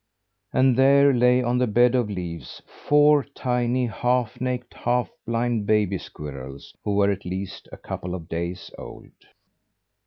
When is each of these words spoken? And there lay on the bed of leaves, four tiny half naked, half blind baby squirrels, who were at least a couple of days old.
And 0.51 0.75
there 0.77 1.13
lay 1.13 1.43
on 1.43 1.59
the 1.59 1.67
bed 1.67 1.93
of 1.93 2.09
leaves, 2.09 2.59
four 2.65 3.23
tiny 3.35 3.85
half 3.85 4.41
naked, 4.41 4.73
half 4.73 5.11
blind 5.27 5.67
baby 5.67 5.99
squirrels, 5.99 6.73
who 6.83 6.95
were 6.95 7.11
at 7.11 7.23
least 7.23 7.69
a 7.71 7.77
couple 7.77 8.15
of 8.15 8.27
days 8.27 8.71
old. 8.79 9.11